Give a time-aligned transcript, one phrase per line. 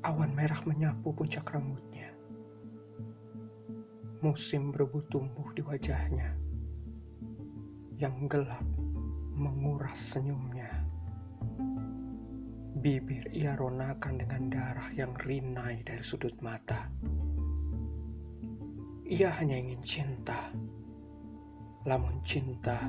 [0.00, 2.08] Awan merah menyapu puncak rambutnya.
[4.24, 6.32] Musim berebut tumbuh di wajahnya.
[8.00, 8.64] Yang gelap
[9.36, 10.72] menguras senyumnya.
[12.80, 16.88] Bibir ia ronakan dengan darah yang rinai dari sudut mata.
[19.04, 20.48] Ia hanya ingin cinta.
[21.84, 22.88] Lamun cinta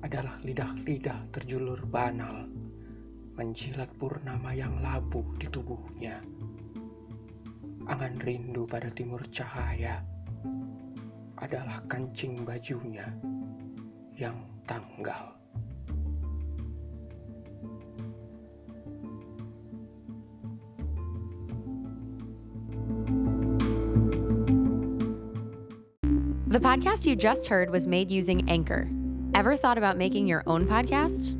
[0.00, 2.48] adalah lidah-lidah terjulur banal,
[3.38, 6.20] menjilat purnama yang labuh di tubuhnya.
[7.88, 10.04] Angan rindu pada timur cahaya
[11.40, 13.08] adalah kancing bajunya
[14.14, 14.36] yang
[14.68, 15.40] tanggal.
[26.50, 28.90] The podcast you just heard was made using Anchor.
[29.34, 31.39] Ever thought about making your own podcast?